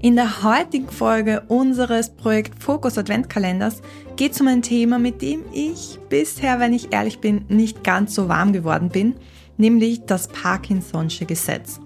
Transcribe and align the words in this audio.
In 0.00 0.14
der 0.14 0.44
heutigen 0.44 0.88
Folge 0.88 1.42
unseres 1.48 2.10
Projekt 2.10 2.62
Fokus 2.62 2.96
Adventkalenders 2.96 3.82
geht 4.14 4.30
es 4.30 4.40
um 4.40 4.46
ein 4.46 4.62
Thema, 4.62 5.00
mit 5.00 5.20
dem 5.22 5.42
ich 5.52 5.98
bisher, 6.08 6.60
wenn 6.60 6.72
ich 6.72 6.92
ehrlich 6.92 7.18
bin, 7.18 7.44
nicht 7.48 7.82
ganz 7.82 8.14
so 8.14 8.28
warm 8.28 8.52
geworden 8.52 8.90
bin, 8.90 9.16
nämlich 9.56 10.06
das 10.06 10.30
Parkinson'sche 10.30 11.24
Gesetz. 11.26 11.80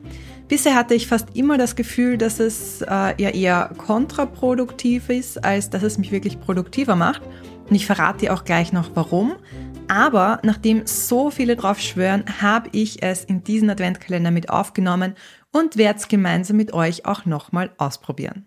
Bisher 0.47 0.75
hatte 0.75 0.95
ich 0.95 1.07
fast 1.07 1.35
immer 1.35 1.57
das 1.57 1.75
Gefühl, 1.75 2.19
dass 2.19 2.39
es 2.39 2.83
äh, 2.83 3.15
ja 3.17 3.31
eher 3.31 3.71
kontraproduktiv 3.79 5.09
ist, 5.09 5.43
als 5.43 5.71
dass 5.71 5.83
es 5.83 5.97
mich 5.97 6.13
wirklich 6.13 6.39
produktiver 6.39 6.97
macht. 6.97 7.23
Und 7.71 7.75
ich 7.75 7.87
verrate 7.87 8.27
dir 8.27 8.35
auch 8.35 8.45
gleich 8.45 8.75
noch 8.75 8.91
warum. 8.93 9.37
Aber 9.89 10.39
nachdem 10.43 10.87
so 10.87 11.31
viele 11.31 11.57
drauf 11.57 11.81
schwören, 11.81 12.25
habe 12.43 12.69
ich 12.73 13.03
es 13.03 13.25
in 13.25 13.43
diesen 13.43 13.71
Adventkalender 13.71 14.31
mit 14.31 14.51
aufgenommen 14.51 15.15
und 15.53 15.77
werde 15.77 16.01
es 16.01 16.09
gemeinsam 16.09 16.57
mit 16.57 16.73
euch 16.73 17.07
auch 17.07 17.27
nochmal 17.27 17.71
ausprobieren. 17.79 18.47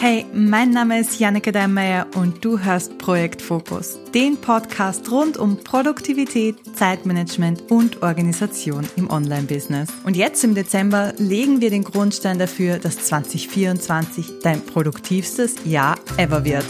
Hey, 0.00 0.24
mein 0.32 0.70
Name 0.70 1.00
ist 1.00 1.18
Janneke 1.18 1.50
Deinmeier 1.50 2.06
und 2.14 2.44
du 2.44 2.60
hörst 2.60 2.98
Projekt 2.98 3.42
Fokus, 3.42 3.98
den 4.14 4.36
Podcast 4.40 5.10
rund 5.10 5.36
um 5.36 5.56
Produktivität, 5.64 6.54
Zeitmanagement 6.76 7.68
und 7.68 8.00
Organisation 8.00 8.88
im 8.94 9.10
Online-Business. 9.10 9.88
Und 10.04 10.16
jetzt 10.16 10.44
im 10.44 10.54
Dezember 10.54 11.14
legen 11.18 11.60
wir 11.60 11.70
den 11.70 11.82
Grundstein 11.82 12.38
dafür, 12.38 12.78
dass 12.78 12.98
2024 13.06 14.38
dein 14.40 14.64
produktivstes 14.64 15.56
Jahr 15.64 15.96
ever 16.16 16.44
wird. 16.44 16.64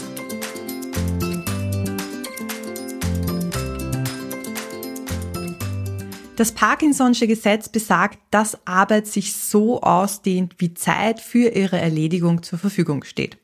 Das 6.39 6.55
Parkinson'sche 6.55 7.27
Gesetz 7.27 7.67
besagt, 7.67 8.17
dass 8.31 8.65
Arbeit 8.65 9.07
sich 9.07 9.35
so 9.35 9.81
ausdehnt, 9.81 10.55
wie 10.59 10.73
Zeit 10.73 11.19
für 11.19 11.49
ihre 11.49 11.77
Erledigung 11.77 12.43
zur 12.43 12.57
Verfügung 12.57 13.03
steht. 13.03 13.37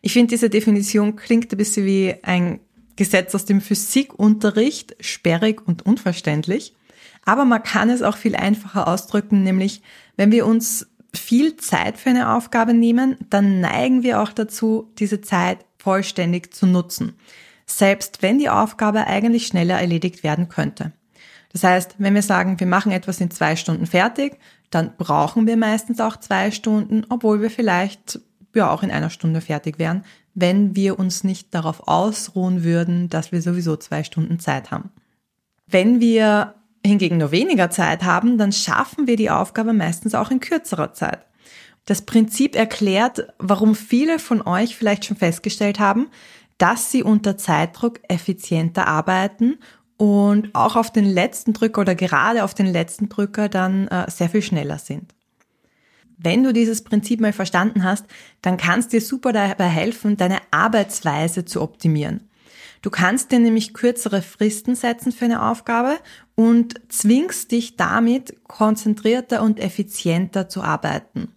Ich 0.00 0.14
finde, 0.14 0.28
diese 0.28 0.48
Definition 0.48 1.16
klingt 1.16 1.52
ein 1.52 1.58
bisschen 1.58 1.84
wie 1.84 2.14
ein 2.22 2.60
Gesetz 2.96 3.34
aus 3.34 3.44
dem 3.44 3.60
Physikunterricht, 3.60 4.96
sperrig 5.00 5.60
und 5.68 5.84
unverständlich. 5.84 6.74
Aber 7.26 7.44
man 7.44 7.62
kann 7.62 7.90
es 7.90 8.00
auch 8.00 8.16
viel 8.16 8.34
einfacher 8.34 8.88
ausdrücken, 8.88 9.42
nämlich 9.42 9.82
wenn 10.16 10.32
wir 10.32 10.46
uns 10.46 10.86
viel 11.14 11.58
Zeit 11.58 11.98
für 11.98 12.08
eine 12.08 12.34
Aufgabe 12.34 12.72
nehmen, 12.72 13.18
dann 13.28 13.60
neigen 13.60 14.02
wir 14.02 14.18
auch 14.18 14.32
dazu, 14.32 14.90
diese 14.98 15.20
Zeit 15.20 15.58
vollständig 15.76 16.54
zu 16.54 16.66
nutzen. 16.66 17.16
Selbst 17.66 18.22
wenn 18.22 18.38
die 18.38 18.48
Aufgabe 18.48 19.06
eigentlich 19.06 19.46
schneller 19.46 19.78
erledigt 19.78 20.22
werden 20.22 20.48
könnte. 20.48 20.94
Das 21.52 21.64
heißt, 21.64 21.96
wenn 21.98 22.14
wir 22.14 22.22
sagen, 22.22 22.60
wir 22.60 22.66
machen 22.66 22.92
etwas 22.92 23.20
in 23.20 23.30
zwei 23.30 23.56
Stunden 23.56 23.86
fertig, 23.86 24.38
dann 24.70 24.96
brauchen 24.96 25.46
wir 25.46 25.56
meistens 25.56 26.00
auch 26.00 26.16
zwei 26.16 26.50
Stunden, 26.50 27.04
obwohl 27.08 27.42
wir 27.42 27.50
vielleicht 27.50 28.20
ja 28.54 28.70
auch 28.70 28.82
in 28.82 28.90
einer 28.90 29.10
Stunde 29.10 29.40
fertig 29.40 29.78
wären, 29.78 30.04
wenn 30.34 30.76
wir 30.76 30.98
uns 30.98 31.24
nicht 31.24 31.54
darauf 31.54 31.88
ausruhen 31.88 32.62
würden, 32.62 33.08
dass 33.08 33.32
wir 33.32 33.42
sowieso 33.42 33.76
zwei 33.76 34.04
Stunden 34.04 34.38
Zeit 34.38 34.70
haben. 34.70 34.90
Wenn 35.66 36.00
wir 36.00 36.54
hingegen 36.84 37.18
nur 37.18 37.30
weniger 37.30 37.70
Zeit 37.70 38.04
haben, 38.04 38.38
dann 38.38 38.52
schaffen 38.52 39.06
wir 39.06 39.16
die 39.16 39.30
Aufgabe 39.30 39.72
meistens 39.72 40.14
auch 40.14 40.30
in 40.30 40.40
kürzerer 40.40 40.92
Zeit. 40.94 41.26
Das 41.84 42.02
Prinzip 42.02 42.54
erklärt, 42.56 43.26
warum 43.38 43.74
viele 43.74 44.18
von 44.18 44.42
euch 44.42 44.76
vielleicht 44.76 45.04
schon 45.04 45.16
festgestellt 45.16 45.80
haben, 45.80 46.08
dass 46.58 46.90
sie 46.90 47.02
unter 47.02 47.36
Zeitdruck 47.36 48.00
effizienter 48.08 48.86
arbeiten 48.86 49.58
und 50.00 50.54
auch 50.54 50.76
auf 50.76 50.90
den 50.90 51.04
letzten 51.04 51.52
Drücker 51.52 51.82
oder 51.82 51.94
gerade 51.94 52.42
auf 52.42 52.54
den 52.54 52.64
letzten 52.64 53.10
Drücker 53.10 53.50
dann 53.50 53.86
äh, 53.88 54.10
sehr 54.10 54.30
viel 54.30 54.40
schneller 54.40 54.78
sind. 54.78 55.14
Wenn 56.16 56.42
du 56.42 56.54
dieses 56.54 56.82
Prinzip 56.82 57.20
mal 57.20 57.34
verstanden 57.34 57.84
hast, 57.84 58.06
dann 58.40 58.56
kannst 58.56 58.94
dir 58.94 59.02
super 59.02 59.34
dabei 59.34 59.68
helfen, 59.68 60.16
deine 60.16 60.38
Arbeitsweise 60.52 61.44
zu 61.44 61.60
optimieren. 61.60 62.30
Du 62.80 62.88
kannst 62.88 63.30
dir 63.30 63.40
nämlich 63.40 63.74
kürzere 63.74 64.22
Fristen 64.22 64.74
setzen 64.74 65.12
für 65.12 65.26
eine 65.26 65.46
Aufgabe 65.46 65.98
und 66.34 66.80
zwingst 66.88 67.52
dich 67.52 67.76
damit 67.76 68.42
konzentrierter 68.48 69.42
und 69.42 69.60
effizienter 69.60 70.48
zu 70.48 70.62
arbeiten. 70.62 71.28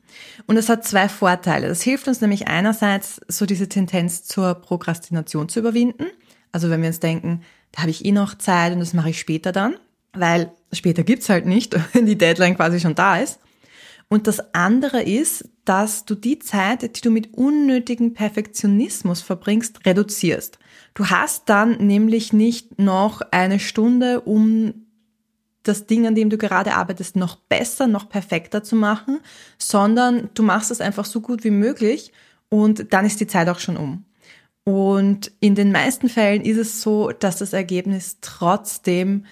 Und 0.48 0.56
das 0.56 0.70
hat 0.70 0.86
zwei 0.86 1.10
Vorteile. 1.10 1.68
Das 1.68 1.82
hilft 1.82 2.08
uns 2.08 2.22
nämlich 2.22 2.48
einerseits, 2.48 3.20
so 3.28 3.46
diese 3.46 3.68
Tendenz 3.68 4.24
zur 4.24 4.54
Prokrastination 4.54 5.50
zu 5.50 5.60
überwinden. 5.60 6.06
Also 6.54 6.70
wenn 6.70 6.80
wir 6.80 6.88
uns 6.88 7.02
denken, 7.02 7.42
da 7.74 7.82
habe 7.82 7.92
ich 7.92 8.06
eh 8.06 8.12
noch 8.12 8.38
Zeit 8.38 8.72
und 8.72 8.80
das 8.80 8.94
mache 8.94 9.10
ich 9.10 9.20
später 9.20 9.52
dann, 9.52 9.76
weil 10.14 10.52
später 10.72 11.04
gibt's 11.04 11.28
halt 11.28 11.46
nicht, 11.46 11.76
wenn 11.94 12.06
die 12.06 12.18
Deadline 12.18 12.56
quasi 12.56 12.80
schon 12.80 12.96
da 12.96 13.18
ist. 13.18 13.40
Und 14.10 14.28
das 14.28 14.54
andere 14.54 15.02
ist, 15.02 15.50
dass 15.66 16.06
du 16.06 16.14
die 16.14 16.38
Zeit, 16.38 16.84
die 16.84 17.02
du 17.02 17.10
mit 17.10 17.34
unnötigem 17.34 18.14
Perfektionismus 18.14 19.22
verbringst, 19.22 19.86
reduzierst. 19.86 20.60
Du 20.94 21.08
hast 21.08 21.50
dann 21.50 21.78
nämlich 21.78 22.32
nicht 22.32 22.80
noch 22.80 23.22
eine 23.32 23.60
Stunde, 23.60 24.22
um 24.22 24.86
das 25.64 25.88
Ding, 25.88 26.06
an 26.06 26.14
dem 26.14 26.30
du 26.30 26.38
gerade 26.38 26.76
arbeitest, 26.76 27.16
noch 27.16 27.38
besser, 27.38 27.88
noch 27.88 28.10
perfekter 28.10 28.64
zu 28.64 28.76
machen, 28.76 29.20
sondern 29.58 30.30
du 30.34 30.44
machst 30.44 30.70
es 30.70 30.82
einfach 30.82 31.06
so 31.06 31.22
gut 31.22 31.44
wie 31.44 31.52
möglich 31.52 32.12
und 32.50 32.94
dann 32.94 33.06
ist 33.06 33.20
die 33.20 33.28
Zeit 33.28 33.50
auch 33.50 33.60
schon 33.60 33.78
um. 33.78 34.06
Und 34.66 35.32
in 35.40 35.56
den 35.56 35.72
meisten 35.72 36.08
Fällen 36.08 36.42
ist 36.42 36.58
es 36.58 36.82
so, 36.82 37.12
dass 37.12 37.38
das 37.38 37.54
Ergebnis 37.54 38.18
trotzdem 38.22 39.26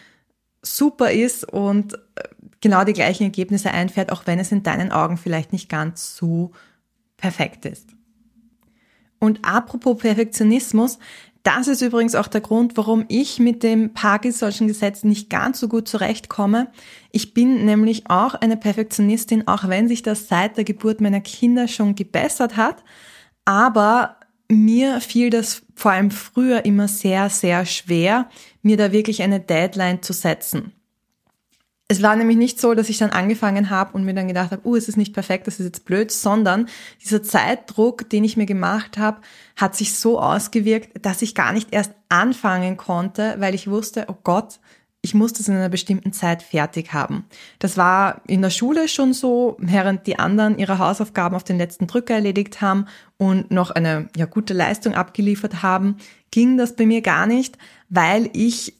super 0.62 1.12
ist 1.12 1.46
und 1.52 1.94
äh, 2.16 2.24
genau 2.60 2.84
die 2.84 2.94
gleichen 2.94 3.24
Ergebnisse 3.24 3.72
einfährt, 3.72 4.12
auch 4.12 4.28
wenn 4.28 4.40
es 4.40 4.52
in 4.52 4.64
deinen 4.64 4.92
Augen 4.92 5.18
vielleicht 5.18 5.54
nicht 5.54 5.70
ganz 5.70 6.16
so 6.16 6.52
perfekt 7.18 7.66
ist. 7.66 7.90
Und 9.20 9.40
apropos 9.44 10.00
Perfektionismus, 10.00 11.00
das 11.44 11.68
ist 11.68 11.82
übrigens 11.82 12.14
auch 12.14 12.28
der 12.28 12.42
Grund, 12.42 12.78
warum 12.78 13.06
ich 13.08 13.40
mit 13.40 13.64
dem 13.64 13.94
Parkinson'schen 13.94 14.68
Gesetz 14.68 15.04
nicht 15.04 15.30
ganz 15.30 15.60
so 15.60 15.68
gut 15.68 15.88
zurechtkomme. 15.88 16.72
Ich 17.12 17.34
bin 17.34 17.66
nämlich 17.66 18.10
auch 18.10 18.36
eine 18.36 18.58
Perfektionistin, 18.58 19.48
auch 19.48 19.68
wenn 19.68 19.88
sich 19.88 20.04
das 20.04 20.28
seit 20.28 20.58
der 20.58 20.64
Geburt 20.64 21.02
meiner 21.02 21.22
Kinder 21.22 21.68
schon 21.68 21.96
gebessert 21.96 22.58
hat. 22.58 22.84
Aber 23.46 24.18
mir 24.52 25.02
fiel 25.02 25.30
das 25.30 25.64
vor 25.76 25.92
allem 25.92 26.12
früher 26.12 26.66
immer 26.66 26.88
sehr, 26.88 27.30
sehr 27.30 27.66
schwer, 27.66 28.30
mir 28.62 28.78
da 28.78 28.92
wirklich 28.92 29.22
eine 29.22 29.40
Deadline 29.40 30.02
zu 30.02 30.14
setzen. 30.14 30.74
Es 31.88 32.02
war 32.02 32.16
nämlich 32.16 32.38
nicht 32.38 32.62
so, 32.62 32.74
dass 32.74 32.88
ich 32.88 33.00
dann 33.00 33.10
angefangen 33.10 33.70
habe 33.70 33.94
und 33.94 34.06
mir 34.06 34.14
dann 34.14 34.30
gedacht 34.30 34.52
habe, 34.52 34.62
oh, 34.64 34.70
uh, 34.70 34.76
es 34.78 34.88
ist 34.88 34.96
nicht 34.96 35.14
perfekt, 35.14 35.48
das 35.48 35.60
ist 35.60 35.66
jetzt 35.66 35.84
blöd, 35.84 36.10
sondern 36.10 36.70
dieser 37.04 37.22
Zeitdruck, 37.22 38.10
den 38.10 38.24
ich 38.24 38.38
mir 38.38 38.46
gemacht 38.46 38.98
habe, 38.98 39.20
hat 39.58 39.76
sich 39.76 39.96
so 39.96 40.18
ausgewirkt, 40.18 41.06
dass 41.06 41.22
ich 41.22 41.36
gar 41.36 41.52
nicht 41.52 41.74
erst 41.74 41.92
anfangen 42.08 42.78
konnte, 42.78 43.36
weil 43.40 43.56
ich 43.56 43.70
wusste, 43.70 44.06
oh 44.08 44.16
Gott, 44.24 44.62
ich 45.04 45.14
muss 45.16 45.34
das 45.34 45.48
in 45.48 45.56
einer 45.56 45.70
bestimmten 45.70 46.14
Zeit 46.14 46.44
fertig 46.44 46.94
haben. 46.94 47.26
Das 47.58 47.76
war 47.76 48.22
in 48.28 48.42
der 48.42 48.52
Schule 48.52 48.88
schon 48.88 49.14
so, 49.14 49.58
während 49.60 50.06
die 50.06 50.20
anderen 50.20 50.60
ihre 50.60 50.78
Hausaufgaben 50.78 51.36
auf 51.36 51.44
den 51.44 51.58
letzten 51.58 51.88
Drücker 51.88 52.14
erledigt 52.14 52.62
haben 52.62 52.86
und 53.18 53.50
noch 53.50 53.72
eine 53.72 54.10
ja, 54.16 54.26
gute 54.26 54.54
Leistung 54.54 54.94
abgeliefert 54.94 55.64
haben, 55.64 55.98
ging 56.30 56.58
das 56.58 56.76
bei 56.76 56.86
mir 56.86 57.02
gar 57.02 57.26
nicht, 57.26 57.58
weil 57.90 58.30
ich 58.34 58.76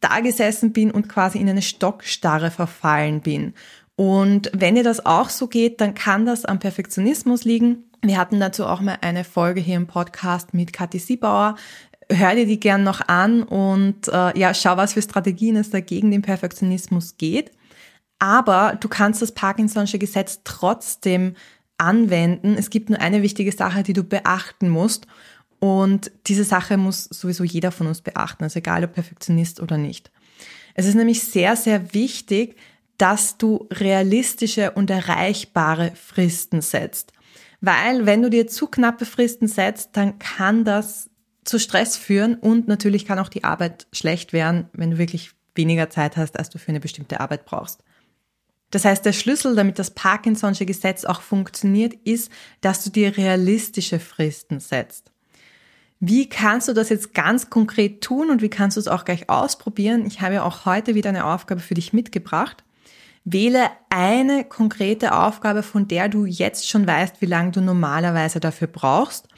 da 0.00 0.20
gesessen 0.20 0.72
bin 0.72 0.90
und 0.90 1.08
quasi 1.08 1.38
in 1.38 1.48
eine 1.48 1.62
Stockstarre 1.62 2.50
verfallen 2.50 3.20
bin. 3.20 3.54
Und 3.96 4.50
wenn 4.54 4.74
dir 4.74 4.84
das 4.84 5.06
auch 5.06 5.30
so 5.30 5.48
geht, 5.48 5.80
dann 5.80 5.94
kann 5.94 6.26
das 6.26 6.44
am 6.44 6.58
Perfektionismus 6.58 7.44
liegen. 7.44 7.84
Wir 8.02 8.18
hatten 8.18 8.40
dazu 8.40 8.66
auch 8.66 8.80
mal 8.80 8.98
eine 9.00 9.22
Folge 9.24 9.60
hier 9.60 9.76
im 9.76 9.86
Podcast 9.86 10.54
mit 10.54 10.72
Kathi 10.72 10.98
Siebauer 10.98 11.54
hör 12.12 12.34
dir 12.34 12.46
die 12.46 12.60
gern 12.60 12.82
noch 12.82 13.00
an 13.08 13.42
und 13.42 14.08
äh, 14.08 14.38
ja, 14.38 14.54
schau, 14.54 14.76
was 14.76 14.92
für 14.92 15.02
Strategien 15.02 15.56
es 15.56 15.70
da 15.70 15.80
gegen 15.80 16.10
den 16.10 16.22
Perfektionismus 16.22 17.16
geht. 17.16 17.50
Aber 18.18 18.76
du 18.78 18.88
kannst 18.88 19.20
das 19.20 19.34
Parkinson'sche 19.34 19.98
Gesetz 19.98 20.40
trotzdem 20.44 21.34
anwenden. 21.76 22.54
Es 22.56 22.70
gibt 22.70 22.90
nur 22.90 23.00
eine 23.00 23.22
wichtige 23.22 23.50
Sache, 23.50 23.82
die 23.82 23.92
du 23.92 24.04
beachten 24.04 24.68
musst. 24.68 25.06
Und 25.58 26.10
diese 26.26 26.44
Sache 26.44 26.76
muss 26.76 27.04
sowieso 27.04 27.44
jeder 27.44 27.72
von 27.72 27.86
uns 27.86 28.00
beachten, 28.00 28.44
also 28.44 28.58
egal 28.58 28.84
ob 28.84 28.92
Perfektionist 28.92 29.60
oder 29.60 29.78
nicht. 29.78 30.10
Es 30.74 30.86
ist 30.86 30.94
nämlich 30.94 31.22
sehr, 31.22 31.56
sehr 31.56 31.94
wichtig, 31.94 32.56
dass 32.98 33.38
du 33.38 33.66
realistische 33.72 34.72
und 34.72 34.90
erreichbare 34.90 35.92
Fristen 35.94 36.60
setzt. 36.60 37.12
Weil 37.60 38.06
wenn 38.06 38.22
du 38.22 38.30
dir 38.30 38.46
zu 38.46 38.66
knappe 38.66 39.04
Fristen 39.04 39.46
setzt, 39.46 39.90
dann 39.92 40.18
kann 40.18 40.64
das 40.64 41.08
zu 41.44 41.58
Stress 41.58 41.96
führen 41.96 42.34
und 42.34 42.68
natürlich 42.68 43.04
kann 43.04 43.18
auch 43.18 43.28
die 43.28 43.44
Arbeit 43.44 43.86
schlecht 43.92 44.32
werden, 44.32 44.68
wenn 44.72 44.92
du 44.92 44.98
wirklich 44.98 45.32
weniger 45.54 45.90
Zeit 45.90 46.16
hast, 46.16 46.38
als 46.38 46.50
du 46.50 46.58
für 46.58 46.68
eine 46.68 46.80
bestimmte 46.80 47.20
Arbeit 47.20 47.44
brauchst. 47.44 47.82
Das 48.70 48.84
heißt, 48.86 49.04
der 49.04 49.12
Schlüssel, 49.12 49.54
damit 49.54 49.78
das 49.78 49.94
Parkinson'sche 49.94 50.64
Gesetz 50.64 51.04
auch 51.04 51.20
funktioniert, 51.20 51.92
ist, 52.04 52.32
dass 52.62 52.82
du 52.82 52.90
dir 52.90 53.16
realistische 53.16 53.98
Fristen 53.98 54.60
setzt. 54.60 55.12
Wie 56.00 56.28
kannst 56.28 56.68
du 56.68 56.72
das 56.72 56.88
jetzt 56.88 57.12
ganz 57.12 57.50
konkret 57.50 58.02
tun 58.02 58.30
und 58.30 58.40
wie 58.40 58.48
kannst 58.48 58.76
du 58.76 58.80
es 58.80 58.88
auch 58.88 59.04
gleich 59.04 59.28
ausprobieren? 59.28 60.06
Ich 60.06 60.20
habe 60.20 60.34
ja 60.34 60.42
auch 60.42 60.64
heute 60.64 60.94
wieder 60.94 61.10
eine 61.10 61.26
Aufgabe 61.26 61.60
für 61.60 61.74
dich 61.74 61.92
mitgebracht. 61.92 62.64
Wähle 63.24 63.70
eine 63.88 64.42
konkrete 64.44 65.14
Aufgabe, 65.14 65.62
von 65.62 65.86
der 65.86 66.08
du 66.08 66.24
jetzt 66.24 66.68
schon 66.68 66.86
weißt, 66.86 67.20
wie 67.20 67.26
lange 67.26 67.52
du 67.52 67.60
normalerweise 67.60 68.40
dafür 68.40 68.66
brauchst 68.66 69.28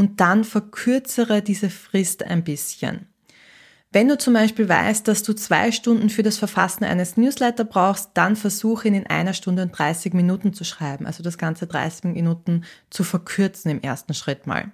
und 0.00 0.18
dann 0.18 0.44
verkürzere 0.44 1.42
diese 1.42 1.68
Frist 1.68 2.22
ein 2.22 2.42
bisschen. 2.42 3.06
Wenn 3.92 4.08
du 4.08 4.16
zum 4.16 4.32
Beispiel 4.32 4.66
weißt, 4.66 5.06
dass 5.06 5.22
du 5.22 5.34
zwei 5.34 5.72
Stunden 5.72 6.08
für 6.08 6.22
das 6.22 6.38
Verfassen 6.38 6.84
eines 6.84 7.18
Newsletter 7.18 7.64
brauchst, 7.64 8.12
dann 8.14 8.34
versuche 8.34 8.88
ihn 8.88 8.94
in 8.94 9.06
einer 9.08 9.34
Stunde 9.34 9.60
und 9.60 9.72
30 9.72 10.14
Minuten 10.14 10.54
zu 10.54 10.64
schreiben, 10.64 11.04
also 11.04 11.22
das 11.22 11.36
ganze 11.36 11.66
30 11.66 12.04
Minuten 12.04 12.64
zu 12.88 13.04
verkürzen 13.04 13.70
im 13.70 13.82
ersten 13.82 14.14
Schritt 14.14 14.46
mal. 14.46 14.72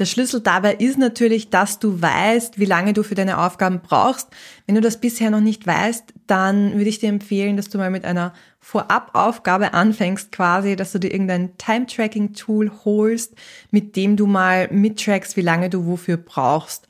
Der 0.00 0.06
Schlüssel 0.06 0.40
dabei 0.40 0.76
ist 0.76 0.96
natürlich, 0.96 1.50
dass 1.50 1.78
du 1.78 2.00
weißt, 2.00 2.58
wie 2.58 2.64
lange 2.64 2.94
du 2.94 3.02
für 3.02 3.14
deine 3.14 3.36
Aufgaben 3.36 3.80
brauchst. 3.82 4.28
Wenn 4.64 4.74
du 4.74 4.80
das 4.80 4.98
bisher 4.98 5.30
noch 5.30 5.42
nicht 5.42 5.66
weißt, 5.66 6.14
dann 6.26 6.72
würde 6.72 6.88
ich 6.88 7.00
dir 7.00 7.10
empfehlen, 7.10 7.58
dass 7.58 7.68
du 7.68 7.76
mal 7.76 7.90
mit 7.90 8.06
einer 8.06 8.32
Vorab-Aufgabe 8.60 9.74
anfängst 9.74 10.32
quasi, 10.32 10.74
dass 10.74 10.92
du 10.92 11.00
dir 11.00 11.12
irgendein 11.12 11.58
Time-Tracking-Tool 11.58 12.72
holst, 12.86 13.34
mit 13.70 13.94
dem 13.94 14.16
du 14.16 14.26
mal 14.26 14.68
mittrackst, 14.72 15.36
wie 15.36 15.42
lange 15.42 15.68
du 15.68 15.84
wofür 15.84 16.16
brauchst. 16.16 16.88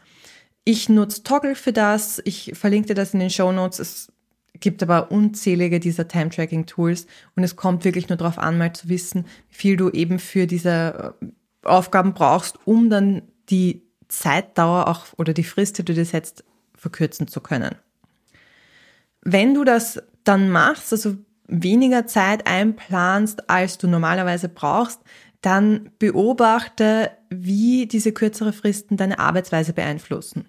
Ich 0.62 0.88
nutze 0.88 1.24
Toggle 1.24 1.56
für 1.56 1.72
das. 1.72 2.22
Ich 2.24 2.52
verlinke 2.54 2.88
dir 2.88 2.94
das 2.94 3.12
in 3.12 3.18
den 3.18 3.30
Show 3.30 3.50
Notes. 3.50 3.80
Es 3.80 4.12
gibt 4.60 4.84
aber 4.84 5.10
unzählige 5.10 5.80
dieser 5.80 6.06
Time-Tracking-Tools 6.06 7.08
und 7.34 7.42
es 7.42 7.56
kommt 7.56 7.84
wirklich 7.84 8.08
nur 8.08 8.18
darauf 8.18 8.38
an, 8.38 8.56
mal 8.56 8.72
zu 8.72 8.88
wissen, 8.88 9.24
wie 9.48 9.56
viel 9.56 9.76
du 9.76 9.90
eben 9.90 10.20
für 10.20 10.46
diese 10.46 11.16
Aufgaben 11.62 12.14
brauchst, 12.14 12.58
um 12.64 12.90
dann 12.90 13.22
die 13.48 13.82
Zeitdauer 14.08 14.88
auch 14.88 15.06
oder 15.16 15.32
die 15.32 15.44
Frist, 15.44 15.78
die 15.78 15.84
du 15.84 15.94
dir 15.94 16.04
setzt, 16.04 16.44
verkürzen 16.74 17.28
zu 17.28 17.40
können. 17.40 17.74
Wenn 19.22 19.54
du 19.54 19.64
das 19.64 20.02
dann 20.24 20.50
machst, 20.50 20.92
also 20.92 21.16
weniger 21.46 22.06
Zeit 22.06 22.46
einplanst, 22.46 23.50
als 23.50 23.78
du 23.78 23.88
normalerweise 23.88 24.48
brauchst, 24.48 25.00
dann 25.42 25.90
beobachte, 25.98 27.10
wie 27.30 27.86
diese 27.86 28.12
kürzere 28.12 28.52
Fristen 28.52 28.96
deine 28.96 29.18
Arbeitsweise 29.18 29.72
beeinflussen. 29.72 30.46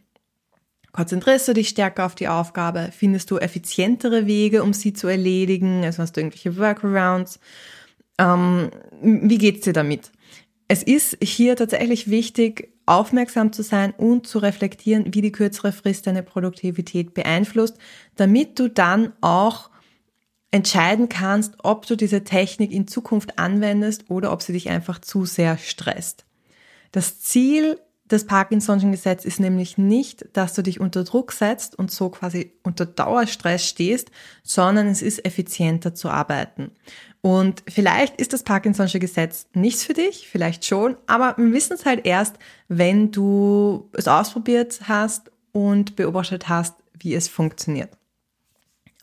Konzentrierst 0.92 1.48
du 1.48 1.54
dich 1.54 1.70
stärker 1.70 2.06
auf 2.06 2.16
die 2.16 2.28
Aufgabe? 2.28 2.90
Findest 2.92 3.32
du 3.32 3.38
effizientere 3.38 4.28
Wege, 4.28 4.62
um 4.62 4.74
sie 4.74 4.92
zu 4.92 5.08
erledigen? 5.08 5.86
Also 5.86 6.04
hast 6.04 6.18
du 6.18 6.22
irgendwelche 6.22 6.58
Workarounds? 6.58 7.40
Ähm, 8.18 8.72
wie 9.02 9.38
geht's 9.38 9.62
dir 9.62 9.74
damit? 9.74 10.12
Es 10.72 10.84
ist 10.84 11.18
hier 11.22 11.58
tatsächlich 11.58 12.10
wichtig, 12.10 12.72
aufmerksam 12.86 13.52
zu 13.52 13.62
sein 13.62 13.92
und 13.92 14.26
zu 14.26 14.40
reflektieren, 14.40 15.14
wie 15.14 15.20
die 15.20 15.34
kürzere 15.34 15.74
Frist 15.74 16.08
deine 16.08 16.24
Produktivität 16.24 17.14
beeinflusst, 17.14 17.76
damit 18.16 18.58
du 18.58 18.70
dann 18.70 19.12
auch 19.20 19.70
entscheiden 20.50 21.10
kannst, 21.10 21.56
ob 21.62 21.88
du 21.88 21.98
diese 21.98 22.24
Technik 22.24 22.72
in 22.72 22.88
Zukunft 22.88 23.38
anwendest 23.38 24.10
oder 24.10 24.32
ob 24.32 24.42
sie 24.42 24.54
dich 24.54 24.70
einfach 24.70 25.00
zu 25.00 25.26
sehr 25.26 25.58
stresst. 25.58 26.24
Das 26.94 27.20
Ziel 27.20 27.78
des 28.12 28.28
Parkinson'schen 28.28 28.92
Gesetzes 28.92 29.26
ist 29.26 29.40
nämlich 29.40 29.78
nicht, 29.78 30.26
dass 30.34 30.54
du 30.54 30.62
dich 30.62 30.80
unter 30.80 31.04
Druck 31.04 31.32
setzt 31.32 31.78
und 31.78 31.92
so 31.92 32.10
quasi 32.10 32.54
unter 32.64 32.86
Dauerstress 32.86 33.66
stehst, 33.66 34.12
sondern 34.44 34.88
es 34.88 35.02
ist 35.02 35.26
effizienter 35.26 35.96
zu 35.96 36.10
arbeiten. 36.10 36.72
Und 37.22 37.64
vielleicht 37.68 38.20
ist 38.20 38.34
das 38.34 38.46
Parkinson'sche 38.46 39.00
Gesetz 39.00 39.48
nichts 39.54 39.84
für 39.84 39.94
dich, 39.94 40.28
vielleicht 40.28 40.66
schon, 40.66 40.98
aber 41.08 41.36
wir 41.38 41.54
wissen 41.54 41.74
es 41.74 41.86
halt 41.86 42.06
erst, 42.06 42.38
wenn 42.68 43.12
du 43.12 43.90
es 43.94 44.08
ausprobiert 44.08 44.82
hast 44.88 45.32
und 45.52 45.96
beobachtet 45.96 46.50
hast, 46.50 46.76
wie 46.98 47.14
es 47.14 47.28
funktioniert. 47.28 47.90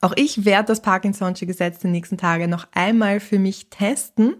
Auch 0.01 0.13
ich 0.15 0.45
werde 0.45 0.67
das 0.67 0.83
Parkinson'sche 0.83 1.45
Gesetz 1.45 1.79
die 1.79 1.87
nächsten 1.87 2.17
Tage 2.17 2.47
noch 2.47 2.67
einmal 2.73 3.19
für 3.19 3.39
mich 3.39 3.69
testen 3.69 4.35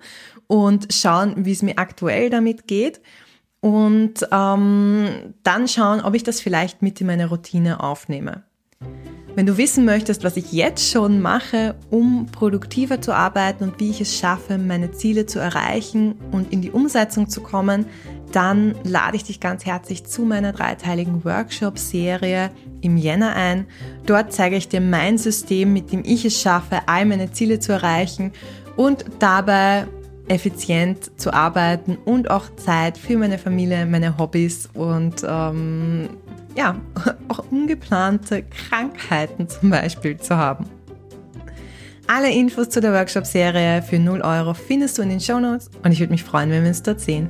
und 0.48 0.94
schauen, 0.94 1.46
wie 1.46 1.52
es 1.52 1.62
mir 1.62 1.78
aktuell 1.78 2.30
damit 2.30 2.68
geht 2.68 3.02
und 3.62 4.28
ähm, 4.32 5.34
dann 5.44 5.68
schauen, 5.68 6.02
ob 6.02 6.16
ich 6.16 6.24
das 6.24 6.42
vielleicht 6.42 6.82
mit 6.82 7.02
in 7.02 7.08
meine 7.08 7.28
Routine 7.28 7.82
aufnehme. 7.82 8.44
Wenn 9.36 9.46
du 9.46 9.58
wissen 9.58 9.86
möchtest, 9.86 10.24
was 10.24 10.38
ich 10.38 10.52
jetzt 10.52 10.90
schon 10.90 11.22
mache, 11.22 11.76
um 11.90 12.26
produktiver 12.26 13.00
zu 13.00 13.14
arbeiten 13.14 13.64
und 13.64 13.80
wie 13.80 13.90
ich 13.92 14.02
es 14.02 14.18
schaffe, 14.18 14.58
meine 14.58 14.92
Ziele 14.92 15.28
zu 15.28 15.40
erreichen 15.40 16.16
und 16.32 16.52
in 16.52 16.62
die 16.62 16.72
Umsetzung 16.72 17.30
zu 17.30 17.42
kommen, 17.42 17.86
dann 18.32 18.76
lade 18.84 19.16
ich 19.16 19.24
dich 19.24 19.40
ganz 19.40 19.66
herzlich 19.66 20.06
zu 20.06 20.24
meiner 20.24 20.52
dreiteiligen 20.52 21.24
Workshop-Serie 21.24 22.52
im 22.82 22.98
Jänner 22.98 23.36
ein. 23.36 23.66
Dort 24.06 24.34
zeige 24.34 24.56
ich 24.56 24.68
dir 24.68 24.82
mein 24.82 25.18
System, 25.18 25.74
mit 25.74 25.92
dem 25.92 26.04
ich 26.06 26.26
es 26.26 26.42
schaffe, 26.42 26.82
all 26.88 27.06
meine 27.06 27.32
Ziele 27.32 27.60
zu 27.60 27.72
erreichen 27.72 28.34
und 28.76 29.06
dabei 29.20 29.88
effizient 30.30 31.20
zu 31.20 31.34
arbeiten 31.34 31.98
und 32.06 32.30
auch 32.30 32.56
Zeit 32.56 32.98
für 32.98 33.18
meine 33.18 33.38
Familie, 33.38 33.86
meine 33.86 34.18
Hobbys 34.18 34.70
und 34.74 35.24
ähm, 35.28 36.10
ja, 36.56 36.76
auch 37.28 37.44
ungeplante 37.52 38.44
Krankheiten 38.44 39.50
zum 39.50 39.70
Beispiel 39.72 40.18
zu 40.18 40.38
haben. 40.38 40.66
Alle 42.08 42.32
Infos 42.32 42.70
zu 42.70 42.82
der 42.82 42.94
Workshop-Serie 42.94 43.84
für 43.84 44.00
0 44.00 44.22
Euro 44.22 44.54
findest 44.54 44.98
du 44.98 45.04
in 45.04 45.10
den 45.10 45.20
Show 45.20 45.40
Notes 45.40 45.70
und 45.84 45.92
ich 45.92 46.00
würde 46.00 46.12
mich 46.12 46.24
freuen, 46.24 46.50
wenn 46.50 46.64
wir 46.64 46.70
uns 46.70 46.82
dort 46.82 47.00
sehen. 47.00 47.30